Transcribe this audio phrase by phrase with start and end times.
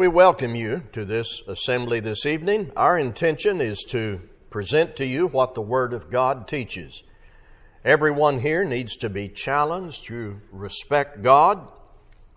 [0.00, 2.72] We welcome you to this assembly this evening.
[2.74, 7.04] Our intention is to present to you what the Word of God teaches.
[7.84, 11.68] Everyone here needs to be challenged to respect God,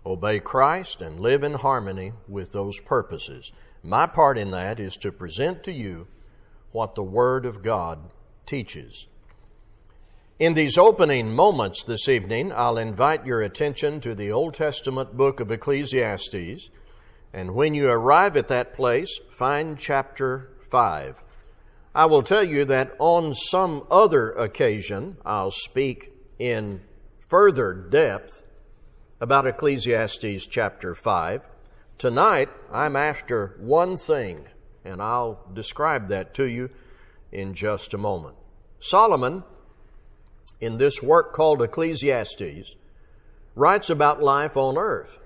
[0.04, 3.50] obey Christ, and live in harmony with those purposes.
[3.82, 6.06] My part in that is to present to you
[6.70, 8.10] what the Word of God
[8.44, 9.06] teaches.
[10.38, 15.40] In these opening moments this evening, I'll invite your attention to the Old Testament book
[15.40, 16.68] of Ecclesiastes.
[17.34, 21.16] And when you arrive at that place, find chapter 5.
[21.94, 26.82] I will tell you that on some other occasion, I'll speak in
[27.28, 28.42] further depth
[29.20, 31.42] about Ecclesiastes chapter 5.
[31.98, 34.46] Tonight, I'm after one thing,
[34.84, 36.70] and I'll describe that to you
[37.32, 38.36] in just a moment.
[38.78, 39.42] Solomon
[40.60, 42.74] in this work called Ecclesiastes,
[43.54, 45.18] writes about life on earth.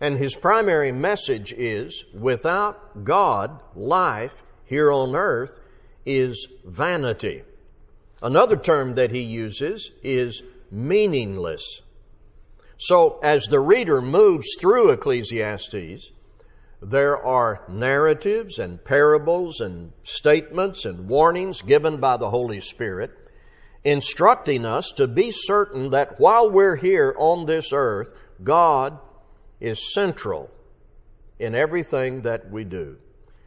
[0.00, 5.60] And his primary message is without God, life here on earth
[6.06, 7.42] is vanity.
[8.22, 11.82] Another term that he uses is meaningless.
[12.78, 16.12] So, as the reader moves through Ecclesiastes,
[16.80, 23.10] there are narratives and parables and statements and warnings given by the Holy Spirit
[23.84, 28.12] instructing us to be certain that while we're here on this earth,
[28.42, 28.98] God
[29.60, 30.50] is central
[31.38, 32.96] in everything that we do.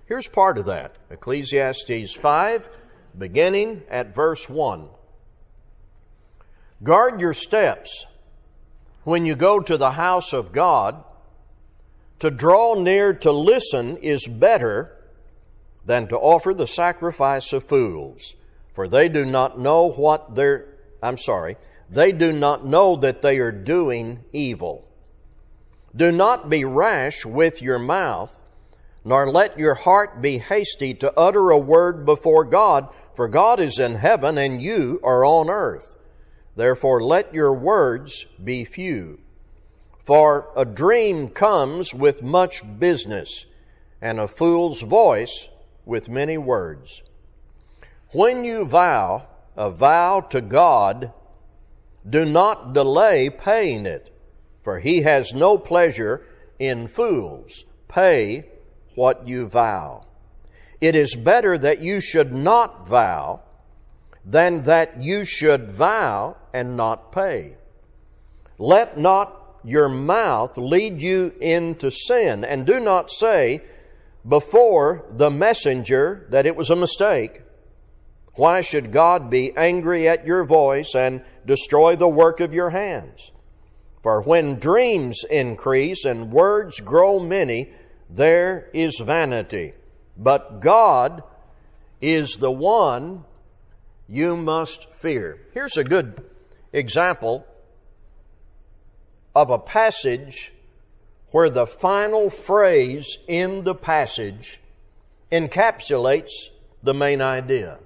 [0.06, 2.69] Here's part of that Ecclesiastes 5,
[3.17, 4.88] beginning at verse 1.
[6.84, 8.06] Guard your steps
[9.03, 11.03] when you go to the house of God.
[12.19, 14.95] To draw near to listen is better
[15.86, 18.38] than to offer the sacrifice of fools
[18.73, 20.66] for they do not know what they're,
[21.02, 21.58] I'm sorry,
[21.89, 24.88] they do not know that they are doing evil.
[25.96, 28.42] Do not be rash with your mouth,
[29.06, 33.80] nor let your heart be hasty to utter a word before God, for God is
[33.80, 35.96] in heaven and you are on earth.
[36.56, 39.20] Therefore let your words be few.
[40.06, 43.46] For a dream comes with much business,
[44.02, 45.48] and a fool's voice
[45.86, 47.03] with many words.
[48.12, 51.14] When you vow a vow to God,
[52.08, 54.12] do not delay paying it,
[54.63, 56.25] for he has no pleasure
[56.57, 57.66] in fools.
[57.88, 58.46] Pay
[58.96, 60.06] what you vow.
[60.81, 63.41] It is better that you should not vow
[64.25, 67.57] than that you should vow and not pay.
[68.57, 73.62] Let not your mouth lead you into sin, and do not say
[74.28, 77.41] before the messenger that it was a mistake.
[78.35, 83.31] Why should God be angry at your voice and destroy the work of your hands?
[84.03, 87.72] For when dreams increase and words grow many,
[88.09, 89.74] there is vanity.
[90.18, 91.24] But God
[92.02, 93.24] is the one
[94.09, 95.40] you must fear.
[95.53, 96.22] Here's a good
[96.74, 97.47] example
[99.34, 100.52] of a passage
[101.31, 104.59] where the final phrase in the passage
[105.31, 106.50] encapsulates
[106.84, 107.80] the main idea.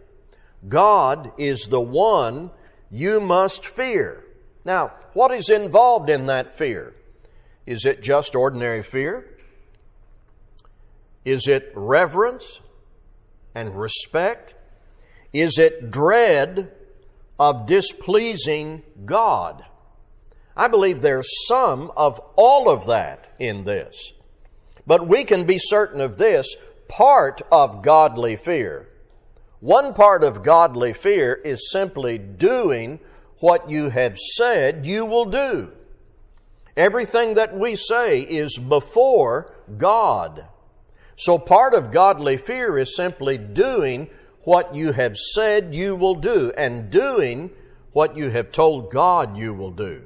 [0.67, 2.49] God is the one
[2.89, 4.23] you must fear.
[4.67, 6.93] Now, what is involved in that fear?
[7.65, 9.25] Is it just ordinary fear?
[11.23, 12.59] Is it reverence
[13.55, 14.55] and respect?
[15.31, 16.69] Is it dread
[17.39, 19.63] of displeasing God?
[20.55, 24.11] I believe there's some of all of that in this.
[24.85, 26.57] But we can be certain of this
[26.89, 28.89] part of godly fear
[29.59, 32.99] one part of godly fear is simply doing
[33.39, 35.71] what you have said you will do.
[36.75, 40.45] Everything that we say is before God.
[41.15, 44.09] So part of godly fear is simply doing
[44.41, 47.49] what you have said you will do and doing
[47.93, 50.03] what you have told God you will do.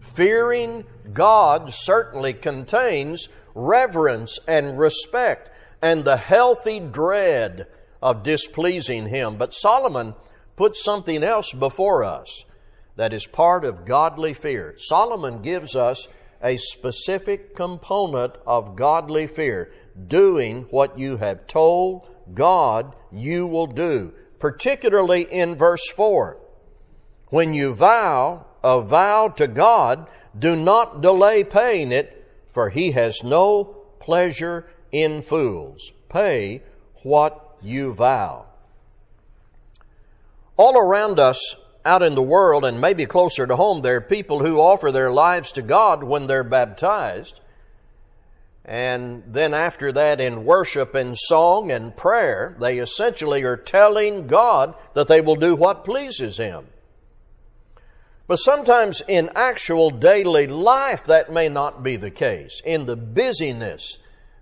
[0.00, 5.50] Fearing God certainly contains reverence and respect
[5.80, 7.66] and the healthy dread
[8.02, 9.36] of displeasing him.
[9.38, 10.14] But Solomon
[10.56, 12.44] puts something else before us
[12.96, 14.74] that is part of godly fear.
[14.78, 16.06] Solomon gives us
[16.42, 19.72] a specific component of godly fear,
[20.06, 26.38] doing what you have told God you will do, particularly in verse 4.
[27.28, 30.08] When you vow a vow to God,
[30.38, 33.64] do not delay paying it, for he has no
[33.98, 35.92] pleasure in fools.
[36.08, 36.62] Pay
[37.02, 38.46] what you vow.
[40.56, 44.40] All around us out in the world and maybe closer to home, there are people
[44.40, 47.40] who offer their lives to God when they're baptized.
[48.64, 54.74] And then after that, in worship and song and prayer, they essentially are telling God
[54.94, 56.66] that they will do what pleases Him.
[58.26, 62.62] But sometimes in actual daily life, that may not be the case.
[62.64, 63.98] In the busyness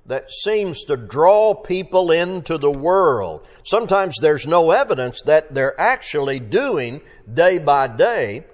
[0.06, 6.40] that seems to draw people into the world, sometimes there's no evidence that they're actually
[6.40, 7.00] doing
[7.32, 8.44] day by day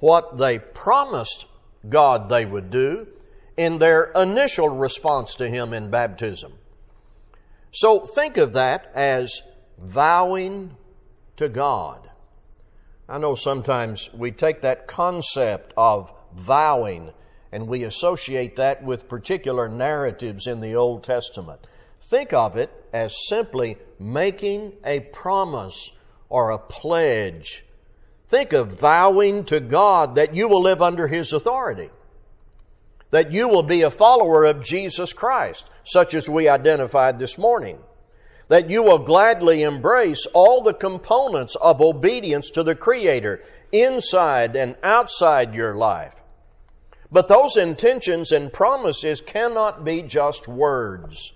[0.00, 1.46] what they promised
[1.88, 3.06] God they would do
[3.56, 6.52] in their initial response to Him in baptism.
[7.70, 9.42] So think of that as
[9.78, 10.76] vowing
[11.36, 12.10] to God.
[13.08, 17.12] I know sometimes we take that concept of vowing
[17.56, 21.66] and we associate that with particular narratives in the Old Testament.
[22.00, 25.90] Think of it as simply making a promise
[26.28, 27.64] or a pledge.
[28.28, 31.90] Think of vowing to God that you will live under His authority
[33.10, 37.78] that you will be a follower of Jesus Christ, such as we identified this morning.
[38.48, 43.42] That you will gladly embrace all the components of obedience to the Creator
[43.72, 46.14] inside and outside your life.
[47.16, 51.32] But those intentions and promises cannot be just words.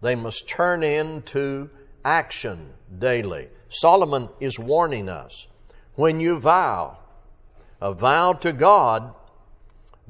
[0.00, 1.68] They must turn into
[2.02, 3.48] action daily.
[3.68, 5.48] Solomon is warning us
[5.94, 6.96] when you vow,
[7.82, 9.12] a vow to God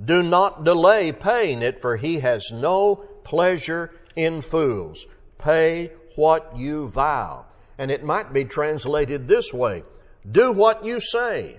[0.00, 2.94] do not delay paying it, for he has no
[3.24, 5.06] pleasure in fools.
[5.38, 7.46] Pay what you vow.
[7.78, 9.82] And it might be translated this way
[10.30, 11.58] Do what you say.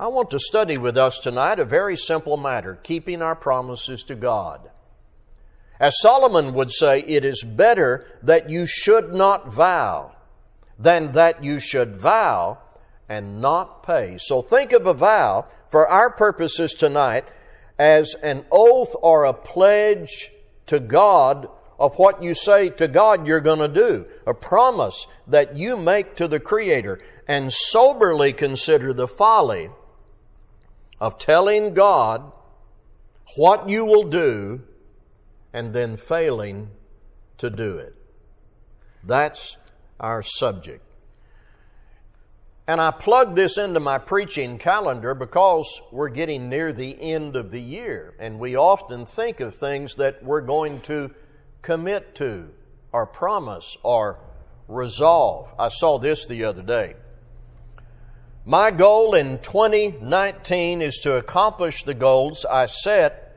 [0.00, 4.14] I want to study with us tonight a very simple matter keeping our promises to
[4.14, 4.70] God.
[5.78, 10.12] As Solomon would say, it is better that you should not vow
[10.78, 12.56] than that you should vow
[13.10, 14.16] and not pay.
[14.16, 17.26] So think of a vow for our purposes tonight
[17.78, 20.32] as an oath or a pledge
[20.64, 21.46] to God
[21.78, 26.16] of what you say to God you're going to do, a promise that you make
[26.16, 29.68] to the Creator, and soberly consider the folly
[31.00, 32.32] of telling God
[33.36, 34.62] what you will do
[35.52, 36.70] and then failing
[37.38, 37.94] to do it.
[39.02, 39.56] That's
[39.98, 40.84] our subject.
[42.66, 47.50] And I plug this into my preaching calendar because we're getting near the end of
[47.50, 51.12] the year, and we often think of things that we're going to
[51.62, 52.50] commit to,
[52.92, 54.20] or promise, or
[54.68, 55.48] resolve.
[55.58, 56.94] I saw this the other day.
[58.46, 63.36] My goal in 2019 is to accomplish the goals I set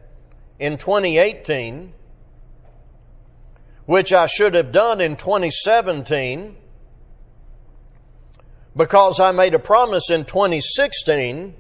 [0.59, 1.93] in 2018,
[3.85, 6.55] which I should have done in 2017
[8.75, 11.53] because I made a promise in 2016,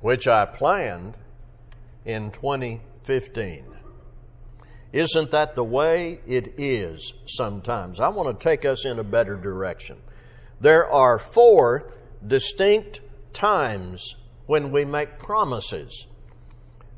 [0.00, 1.14] which I planned
[2.04, 3.64] in 2015.
[4.92, 8.00] Isn't that the way it is sometimes?
[8.00, 9.98] I want to take us in a better direction.
[10.60, 11.92] There are four
[12.24, 13.00] distinct
[13.32, 14.16] times
[14.46, 16.06] when we make promises.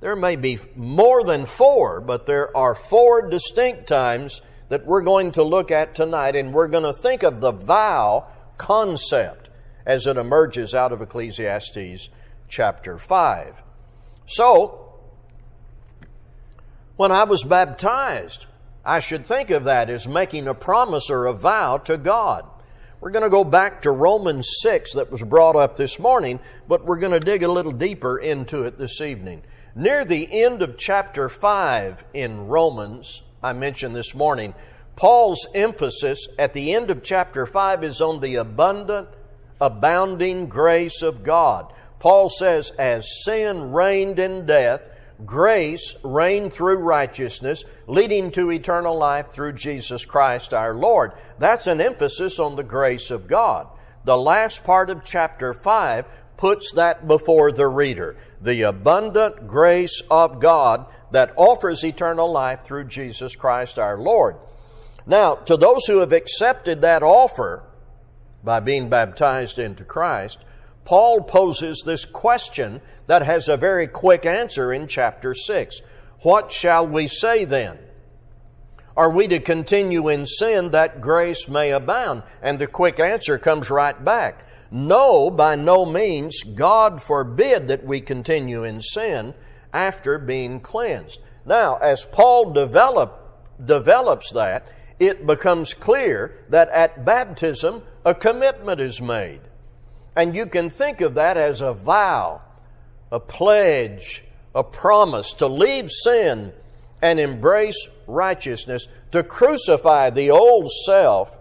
[0.00, 5.32] There may be more than four, but there are four distinct times that we're going
[5.32, 8.26] to look at tonight, and we're going to think of the vow
[8.58, 9.48] concept
[9.86, 12.10] as it emerges out of Ecclesiastes
[12.48, 13.62] chapter 5.
[14.26, 15.00] So,
[16.96, 18.46] when I was baptized,
[18.84, 22.44] I should think of that as making a promise or a vow to God.
[23.00, 26.85] We're going to go back to Romans 6 that was brought up this morning, but
[26.85, 29.43] we're going to dig a little deeper into it this evening.
[29.76, 34.52] Near the end of chapter 5 in Romans, I mentioned this morning,
[34.97, 39.07] Paul's emphasis at the end of chapter 5 is on the abundant,
[39.61, 41.73] abounding grace of God.
[42.00, 44.88] Paul says, As sin reigned in death,
[45.25, 51.12] grace reigned through righteousness, leading to eternal life through Jesus Christ our Lord.
[51.38, 53.68] That's an emphasis on the grace of God.
[54.04, 56.06] The last part of chapter 5
[56.37, 58.16] puts that before the reader.
[58.40, 64.37] The abundant grace of God that offers eternal life through Jesus Christ our Lord.
[65.06, 67.62] Now, to those who have accepted that offer
[68.44, 70.44] by being baptized into Christ,
[70.88, 75.83] Paul poses this question that has a very quick answer in chapter 6.
[76.23, 77.78] What shall we say then?
[78.97, 82.23] Are we to continue in sin that grace may abound?
[82.40, 84.47] And the quick answer comes right back.
[84.71, 86.42] No, by no means.
[86.42, 89.35] God forbid that we continue in sin
[89.75, 91.21] after being cleansed.
[91.45, 94.66] Now, as Paul develop, develops that,
[94.99, 99.42] it becomes clear that at baptism a commitment is made.
[100.18, 102.42] And you can think of that as a vow,
[103.12, 106.52] a pledge, a promise to leave sin
[107.00, 111.38] and embrace righteousness, to crucify the old self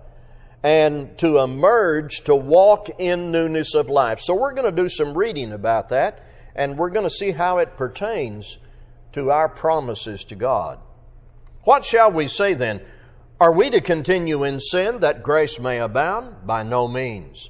[0.62, 4.19] and to emerge to walk in newness of life.
[4.19, 6.24] So we're going to do some reading about that
[6.55, 8.60] and we're going to see how it pertains
[9.13, 10.77] to our promises to God.
[11.63, 12.81] What shall we say then?
[13.41, 16.46] Are we to continue in sin that grace may abound?
[16.46, 17.50] By no means.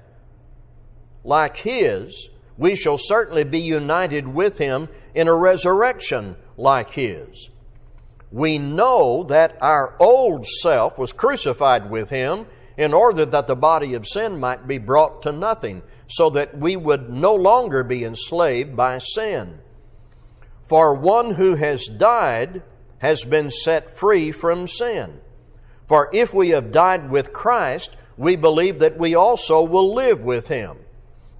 [1.23, 7.49] like his, we shall certainly be united with him in a resurrection like his.
[8.31, 12.45] We know that our old self was crucified with him
[12.77, 16.75] in order that the body of sin might be brought to nothing, so that we
[16.75, 19.59] would no longer be enslaved by sin.
[20.67, 22.63] For one who has died
[22.99, 25.19] has been set free from sin.
[25.87, 30.47] For if we have died with Christ, we believe that we also will live with
[30.47, 30.77] him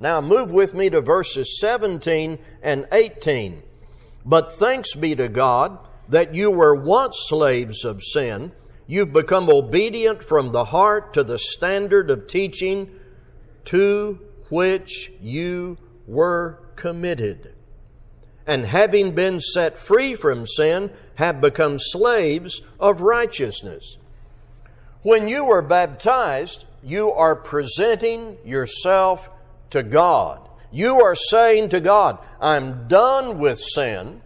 [0.00, 3.62] Now move with me to verses 17 and 18.
[4.24, 8.52] But thanks be to God that you were once slaves of sin.
[8.86, 12.90] You've become obedient from the heart to the standard of teaching
[13.66, 17.52] to which you were committed.
[18.46, 23.98] And having been set free from sin, have become slaves of righteousness.
[25.02, 29.28] When you were baptized, you are presenting yourself
[29.70, 30.48] to God.
[30.70, 34.22] You are saying to God, I'm done with sin.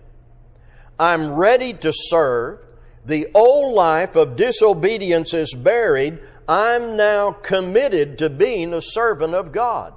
[0.98, 2.60] I'm ready to serve.
[3.06, 6.18] The old life of disobedience is buried.
[6.48, 9.94] I'm now committed to being a servant of God.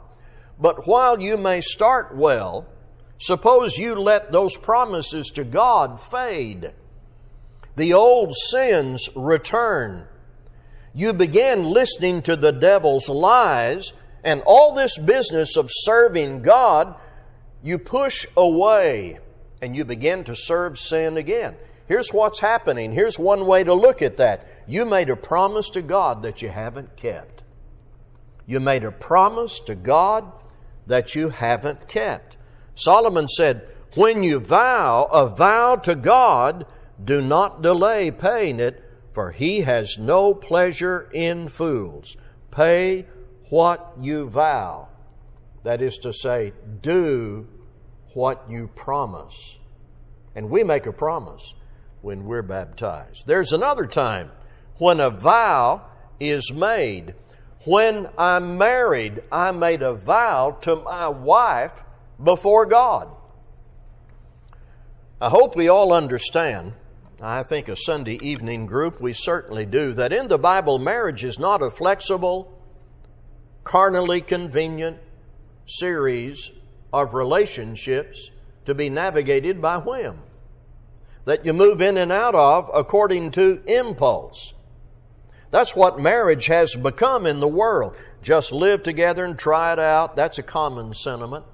[0.59, 2.67] But while you may start well,
[3.17, 6.71] suppose you let those promises to God fade.
[7.75, 10.07] The old sins return.
[10.93, 16.95] You begin listening to the devil's lies and all this business of serving God,
[17.61, 19.19] you push away
[19.61, 21.55] and you begin to serve sin again.
[21.87, 22.93] Here's what's happening.
[22.93, 24.47] Here's one way to look at that.
[24.67, 27.43] You made a promise to God that you haven't kept.
[28.45, 30.31] You made a promise to God
[30.87, 32.37] that you haven't kept.
[32.75, 36.65] Solomon said, When you vow a vow to God,
[37.03, 42.17] do not delay paying it, for he has no pleasure in fools.
[42.51, 43.05] Pay
[43.53, 44.88] what you vow.
[45.63, 47.48] That is to say, do
[48.15, 49.60] what you promise.
[50.33, 51.53] And we make a promise
[52.01, 53.27] when we're baptized.
[53.27, 54.31] There's another time
[54.79, 55.83] when a vow
[56.19, 57.13] is made.
[57.67, 61.74] When I'm married, I made a vow to my wife
[62.24, 63.07] before God.
[65.22, 66.74] I hope we all understand.
[67.22, 71.38] I think a Sunday evening group, we certainly do, that in the Bible, marriage is
[71.38, 72.50] not a flexible,
[73.63, 74.98] carnally convenient
[75.65, 76.51] series
[76.91, 78.32] of relationships
[78.65, 80.20] to be navigated by whim
[81.25, 84.53] that you move in and out of according to impulse.
[85.51, 87.96] That's what marriage has become in the world.
[88.22, 90.15] Just live together and try it out.
[90.15, 91.46] That's a common sentiment.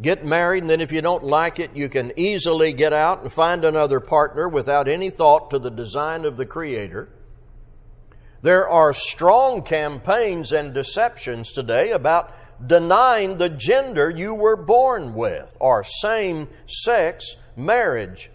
[0.00, 3.32] Get married, and then if you don't like it, you can easily get out and
[3.32, 7.08] find another partner without any thought to the design of the Creator.
[8.44, 12.30] There are strong campaigns and deceptions today about
[12.68, 18.30] denying the gender you were born with or same sex marriage.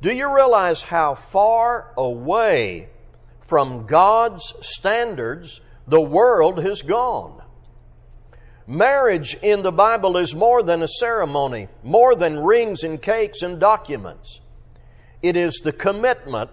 [0.00, 2.88] Do you realize how far away
[3.42, 7.42] from God's standards the world has gone?
[8.66, 13.60] Marriage in the Bible is more than a ceremony, more than rings and cakes and
[13.60, 14.40] documents.
[15.20, 16.48] It is the commitment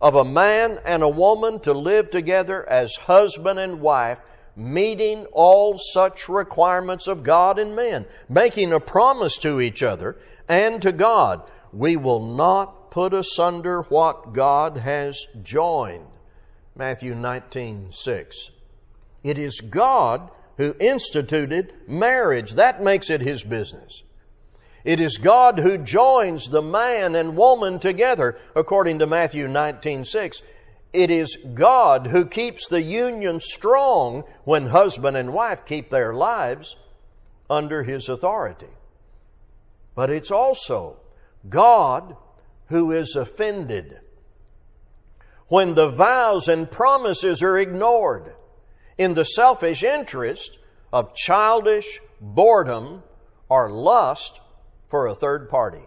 [0.00, 4.18] of a man and a woman to live together as husband and wife,
[4.54, 10.16] meeting all such requirements of God and men, making a promise to each other
[10.48, 11.42] and to God.
[11.72, 16.06] we will not put asunder what God has joined.
[16.74, 18.50] Matthew 19, 6.
[19.22, 22.52] It is God who instituted marriage.
[22.52, 24.04] That makes it His business.
[24.86, 30.42] It is God who joins the man and woman together, according to Matthew 19, 6.
[30.92, 36.76] It is God who keeps the union strong when husband and wife keep their lives
[37.50, 38.68] under His authority.
[39.96, 40.98] But it's also
[41.48, 42.16] God
[42.68, 43.98] who is offended
[45.48, 48.36] when the vows and promises are ignored
[48.96, 50.58] in the selfish interest
[50.92, 53.02] of childish boredom
[53.48, 54.40] or lust
[54.88, 55.86] for a third party.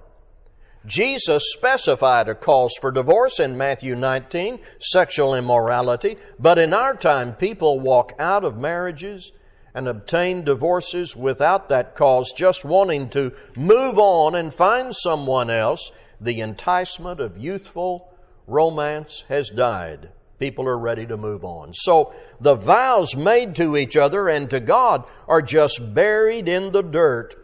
[0.85, 7.33] Jesus specified a cause for divorce in Matthew 19, sexual immorality, but in our time,
[7.33, 9.31] people walk out of marriages
[9.73, 15.91] and obtain divorces without that cause, just wanting to move on and find someone else.
[16.21, 18.11] The enticement of youthful
[18.47, 20.09] romance has died.
[20.39, 21.73] People are ready to move on.
[21.73, 26.81] So the vows made to each other and to God are just buried in the
[26.81, 27.35] dirt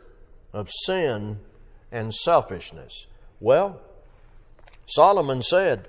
[0.53, 1.39] of sin
[1.95, 3.07] and selfishness.
[3.39, 3.79] Well,
[4.85, 5.87] Solomon said,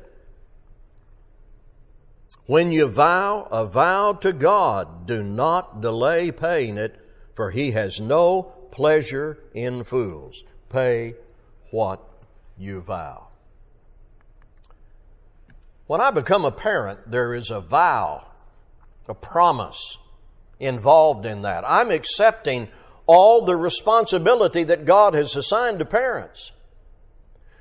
[2.46, 6.94] when you vow a vow to God, do not delay paying it,
[7.34, 10.44] for he has no pleasure in fools.
[10.70, 11.14] Pay
[11.72, 12.00] what
[12.56, 13.26] you vow.
[15.88, 18.28] When I become a parent, there is a vow,
[19.08, 19.98] a promise
[20.60, 21.64] involved in that.
[21.66, 22.68] I'm accepting
[23.06, 26.52] all the responsibility that God has assigned to parents.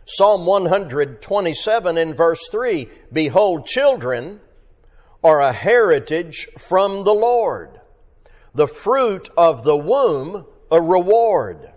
[0.05, 4.39] Psalm 127 in verse 3 Behold, children
[5.23, 7.79] are a heritage from the Lord,
[8.53, 11.71] the fruit of the womb, a reward.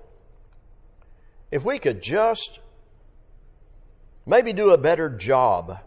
[1.51, 2.61] If we could just
[4.27, 5.81] maybe do a better job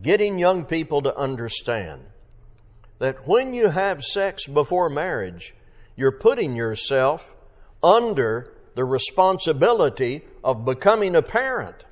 [0.00, 2.00] getting young people to understand
[2.98, 5.54] that when you have sex before marriage,
[6.00, 7.34] you're putting yourself
[7.82, 11.84] under the responsibility of becoming a parent.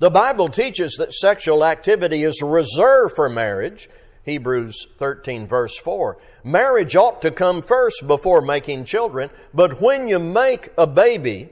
[0.00, 3.88] The Bible teaches that sexual activity is reserved for marriage.
[4.24, 6.18] Hebrews 13 verse 4.
[6.42, 11.50] Marriage ought to come first before making children, but when you make a baby,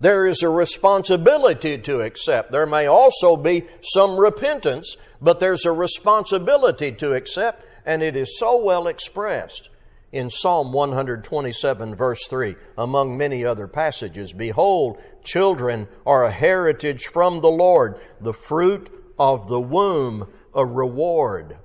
[0.00, 2.50] there is a responsibility to accept.
[2.50, 8.38] There may also be some repentance, but there's a responsibility to accept, and it is
[8.38, 9.68] so well expressed
[10.14, 14.32] in Psalm 127, verse 3, among many other passages.
[14.32, 21.58] Behold, children are a heritage from the Lord, the fruit of the womb, a reward.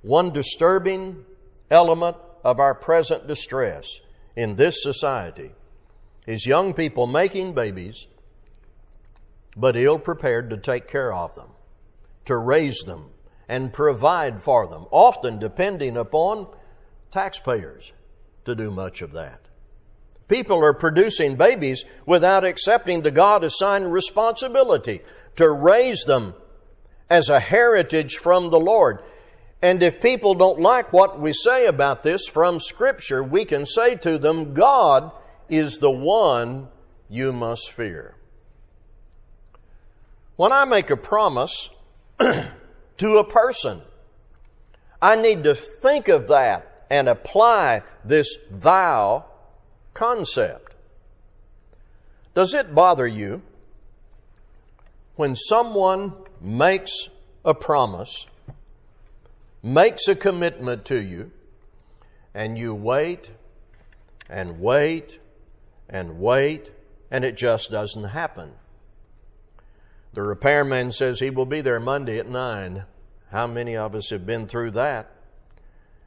[0.00, 1.26] One disturbing
[1.70, 4.00] element of our present distress
[4.34, 5.50] in this society
[6.26, 8.06] is young people making babies,
[9.54, 11.50] but ill prepared to take care of them,
[12.24, 13.10] to raise them,
[13.50, 16.46] and provide for them, often depending upon
[17.10, 17.92] taxpayers
[18.44, 19.48] to do much of that.
[20.28, 25.00] People are producing babies without accepting the God assigned responsibility
[25.36, 26.34] to raise them
[27.08, 29.02] as a heritage from the Lord.
[29.60, 33.96] And if people don't like what we say about this from Scripture, we can say
[33.96, 35.10] to them, God
[35.48, 36.68] is the one
[37.08, 38.14] you must fear.
[40.36, 41.70] When I make a promise
[42.18, 43.82] to a person,
[45.02, 49.24] I need to think of that and apply this thou
[49.94, 50.74] concept.
[52.34, 53.42] Does it bother you
[55.14, 57.08] when someone makes
[57.44, 58.26] a promise,
[59.62, 61.30] makes a commitment to you,
[62.34, 63.30] and you wait
[64.28, 65.18] and wait
[65.88, 66.70] and wait,
[67.10, 68.52] and it just doesn't happen?
[70.12, 72.84] The repairman says he will be there Monday at 9.
[73.30, 75.10] How many of us have been through that?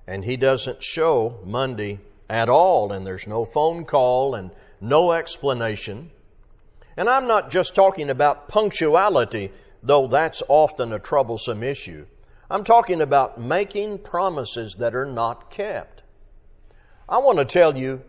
[0.08, 6.12] And he doesn't show Monday at all, and there's no phone call and no explanation.
[6.98, 12.06] And I'm not just talking about punctuality, though that's often a troublesome issue.
[12.50, 16.04] I'm talking about making promises that are not kept.
[17.08, 18.04] I want to tell you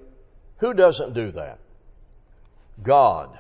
[0.59, 1.59] who doesn't do that?
[2.83, 3.39] God.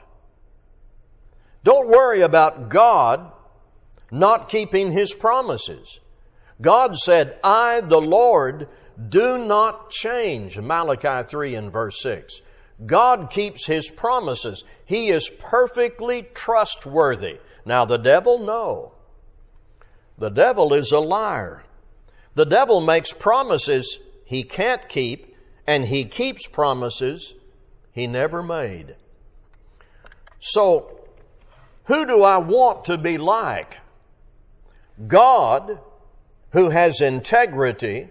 [1.62, 3.32] Don't worry about God
[4.10, 6.00] not keeping His promises.
[6.60, 8.68] God said, I, the Lord,
[9.08, 10.58] do not change.
[10.58, 12.42] Malachi 3 and verse 6.
[12.86, 14.64] God keeps His promises.
[14.84, 17.38] He is perfectly trustworthy.
[17.64, 18.92] Now the devil, no.
[20.18, 21.64] The devil is a liar.
[22.34, 25.34] The devil makes promises he can't keep,
[25.66, 27.34] and he keeps promises
[27.92, 28.96] he never made.
[30.40, 31.00] So,
[31.84, 33.78] who do I want to be like?
[35.06, 35.78] God,
[36.54, 38.08] who has integrity,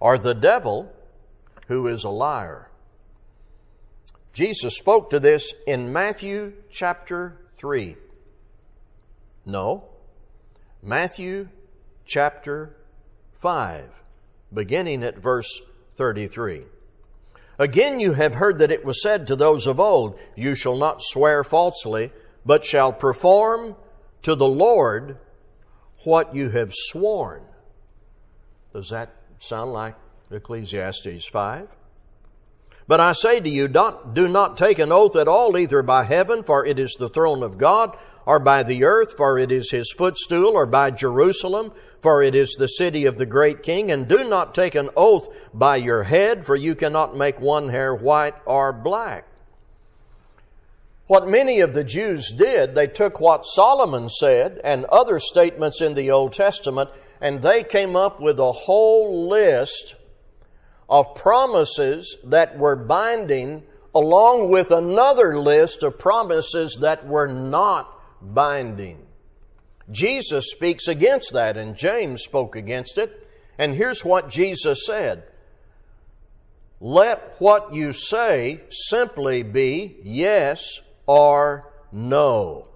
[0.00, 0.90] or the devil,
[1.68, 2.70] who is a liar?
[4.32, 7.96] Jesus spoke to this in Matthew chapter 3.
[9.44, 9.84] No,
[10.82, 11.50] Matthew
[12.06, 12.74] chapter
[13.42, 13.90] 5,
[14.52, 15.60] beginning at verse
[15.96, 16.62] 33.
[17.58, 21.02] Again, you have heard that it was said to those of old, You shall not
[21.02, 22.12] swear falsely,
[22.46, 23.76] but shall perform
[24.22, 25.18] to the Lord
[26.04, 27.42] what you have sworn.
[28.72, 29.94] Does that sound like
[30.30, 31.68] Ecclesiastes 5?
[32.88, 36.42] But I say to you, do not take an oath at all, either by heaven,
[36.42, 39.92] for it is the throne of God, or by the earth, for it is his
[39.96, 43.92] footstool, or by Jerusalem, for it is the city of the great king.
[43.92, 47.94] And do not take an oath by your head, for you cannot make one hair
[47.94, 49.28] white or black.
[51.06, 55.94] What many of the Jews did, they took what Solomon said and other statements in
[55.94, 59.96] the Old Testament, and they came up with a whole list
[60.88, 69.06] of promises that were binding, along with another list of promises that were not binding.
[69.90, 73.28] Jesus speaks against that, and James spoke against it.
[73.58, 75.24] And here's what Jesus said
[76.80, 82.68] Let what you say simply be yes or no.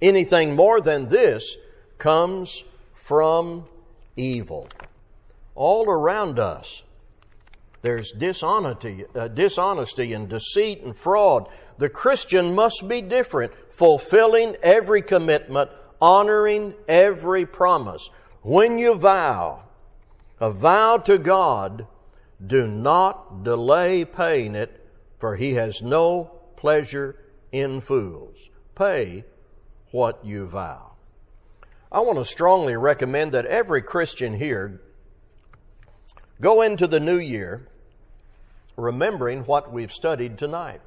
[0.00, 1.56] Anything more than this
[1.98, 3.66] comes from
[4.16, 4.68] evil.
[5.54, 6.82] All around us,
[7.82, 11.48] there's dishonesty, uh, dishonesty and deceit and fraud.
[11.78, 18.10] The Christian must be different, fulfilling every commitment, honoring every promise.
[18.42, 19.62] When you vow,
[20.40, 21.86] a vow to God,
[22.44, 24.84] do not delay paying it,
[25.18, 27.16] for He has no pleasure
[27.58, 28.50] in fools.
[28.74, 29.24] Pay
[29.90, 30.92] what you vow.
[31.90, 34.80] I want to strongly recommend that every Christian here
[36.40, 37.68] go into the new year
[38.76, 40.80] remembering what we've studied tonight.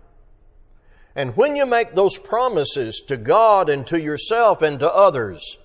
[1.15, 5.57] And when you make those promises to God and to yourself and to others,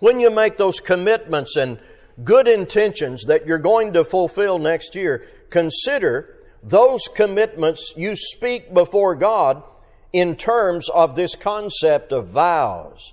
[0.00, 1.78] when you make those commitments and
[2.24, 9.14] good intentions that you're going to fulfill next year, consider those commitments you speak before
[9.14, 9.62] God
[10.12, 13.12] in terms of this concept of vows,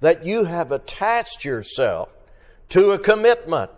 [0.00, 2.08] that you have attached yourself
[2.70, 3.70] to a commitment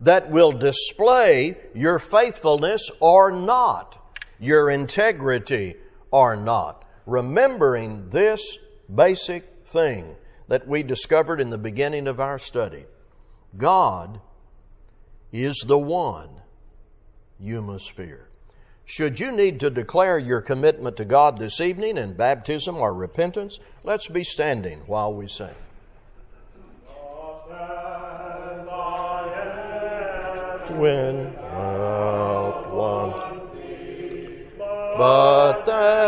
[0.00, 3.98] that will display your faithfulness or not,
[4.38, 5.76] your integrity
[6.10, 6.84] or not.
[7.06, 8.58] Remembering this
[8.92, 10.16] basic thing
[10.48, 12.84] that we discovered in the beginning of our study
[13.56, 14.20] God
[15.32, 16.28] is the one
[17.38, 18.25] you must fear.
[18.86, 23.58] Should you need to declare your commitment to God this evening in baptism or repentance,
[23.82, 25.54] let's be standing while we sing.
[30.70, 33.12] when out one.
[34.98, 35.96] But that